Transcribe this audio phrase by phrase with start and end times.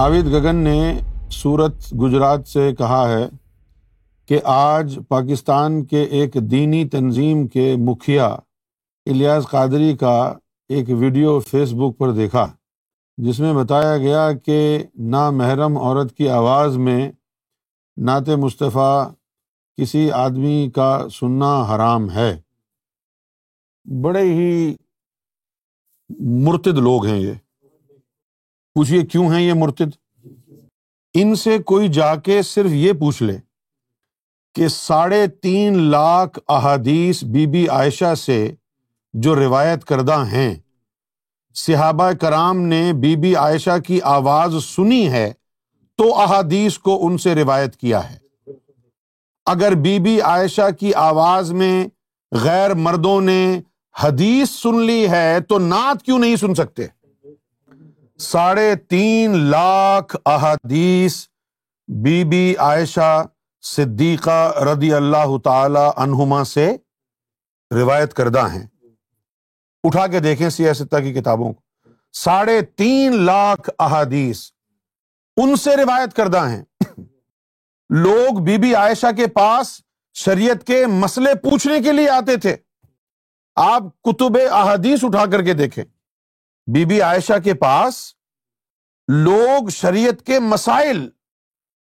[0.00, 0.98] آوید گگن نے
[1.30, 3.28] سورت گجرات سے کہا ہے
[4.26, 8.26] کہ آج پاکستان کے ایک دینی تنظیم کے مکھیا
[9.06, 10.34] الیاس قادری کا
[10.68, 12.52] ایک ویڈیو فیس بک پر دیکھا،
[13.16, 17.12] جس میں بتایا گیا کہ نامحرم عورت کی آواز میں
[17.96, 19.10] نعت مصطفیٰ
[19.76, 22.40] کسی آدمی کا سننا حرام ہے۔
[24.02, 24.74] بڑے ہی
[26.20, 27.32] مرتد لوگ ہیں یہ۔
[28.74, 29.90] پوچھیے کیوں ہیں یہ مرتد؟
[31.14, 33.36] ان سے کوئی جا کے صرف یہ پوچھ لے
[34.54, 38.54] کہ ساڑھے تین لاکھ احادیث بی بی عائشہ سے
[39.12, 40.54] جو روایت کردہ ہیں،
[41.54, 45.32] صحابہ کرام نے بی بی عائشہ کی آواز سنی ہے
[45.98, 48.18] تو احادیث کو ان سے روایت کیا ہے۔
[49.46, 51.86] اگر بی بی عائشہ کی آواز میں
[52.32, 53.60] غیر مردوں نے
[54.02, 56.86] حدیث سن لی ہے تو نعت کیوں نہیں سن سکتے؟
[58.20, 61.26] ساڑھے تین لاکھ احادیث
[61.88, 63.26] بی بی عائشہ
[63.62, 66.76] صدیقہ رضی اللہ تعالی عنہما سے
[67.70, 68.66] روایت کردہ ہیں۔
[69.84, 71.60] اٹھا کے دیکھیں سیاستہ کی کتابوں کو۔
[72.12, 74.50] ساڑھے تین لاکھ احادیث
[75.36, 76.64] ان سے روایت کردہ ہیں۔
[77.90, 79.80] لوگ بی بی عائشہ کے پاس
[80.14, 82.56] شریعت کے مسئلے پوچھنے کے لیے آتے تھے۔
[83.56, 85.84] آپ کتب احادیث اٹھا کر کے دیکھیں۔
[86.74, 88.14] بی بی عائشہ کے پاس
[89.08, 91.08] لوگ شریعت کے مسائل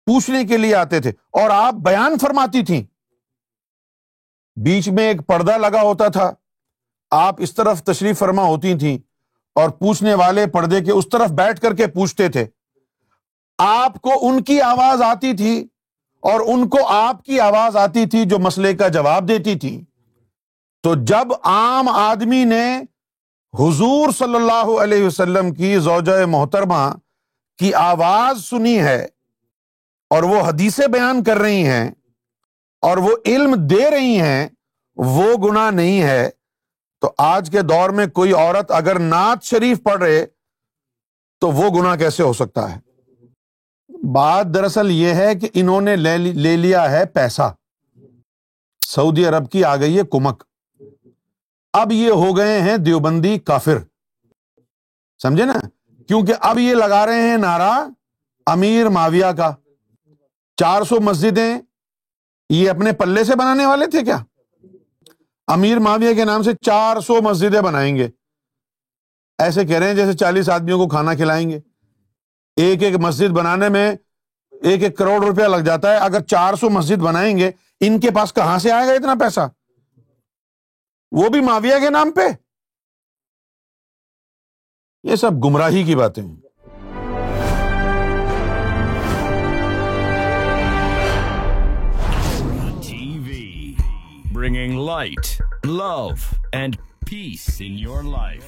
[0.06, 2.84] پوچھنے کے لیے آتے تھے اور آپ بیان فرماتی تھیں۔
[4.56, 6.32] بیچ میں ایک پردہ لگا ہوتا تھا۔
[7.12, 8.98] آپ اس طرف تشریف فرما ہوتی تھیں
[9.56, 12.46] اور پوچھنے والے پردے کے اس طرف بیٹھ کر کے پوچھتے تھے۔
[13.58, 15.68] آپ کو ان کی آواز آتی تھی
[16.22, 19.86] اور ان کو آپ کی آواز آتی تھی جو مسئلے کا جواب دیتی تھی
[20.84, 22.82] تو جب عام آدمی نے
[23.54, 26.94] حضور صلی اللہ علیہ وسلم کی زوجہ محترمہ
[27.58, 29.08] کی آواز سنی ہے
[30.10, 31.92] اور وہ حدیثیں بیان کر رہی ہیں
[32.82, 34.48] اور وہ علم دے رہی ہیں،
[34.96, 36.30] وہ گنا نہیں ہے۔
[37.02, 40.26] تو آج کے دور میں کوئی عورت اگر نعت شریف پڑھ رہے
[41.40, 42.80] تو وہ گنا کیسے ہو سکتا ہے؟
[44.14, 47.54] بات دراصل یہ ہے کہ انہوں نے لے لیا ہے پیسہ۔
[48.88, 50.44] سعودی عرب کی آ گئی ہے کمک۔
[51.74, 53.78] اب یہ ہو گئے ہیں دیوبندی کافر۔
[55.22, 55.54] سمجھے نا؟
[56.08, 57.88] کیونکہ اب یہ لگا رہے ہیں نارا
[58.46, 59.54] امیر معاویہ کا۔
[60.58, 61.62] چار سو مسجدیں
[62.50, 64.18] یہ اپنے پلے سے بنانے والے تھے کیا؟
[65.48, 68.08] امیر معاویہ کے نام سے چار سو مسجدیں بنائیں گے۔
[69.38, 71.60] ایسے کہہ رہے ہیں جیسے چالیس آدمیوں کو کھانا کھلائیں گے۔
[72.56, 73.96] ایک ایک مسجد بنانے میں
[74.62, 78.12] ایک ایک کروڑ روپیہ لگ جاتا ہے۔ اگر چار سو مسجد بنائیں گے، ان کے
[78.12, 79.40] پاس کہاں سے آئے گا اتنا پیسہ؟
[81.12, 82.22] وہ بھی معاویہ کے نام پہ؟
[85.04, 86.36] یہ سب گمراہی کی باتیں ہیں۔
[94.34, 96.08] Bringing light love
[96.52, 96.76] and
[97.10, 98.44] peace in your life